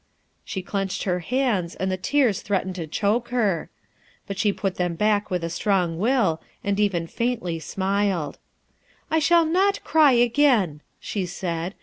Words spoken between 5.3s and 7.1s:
a strong will, and even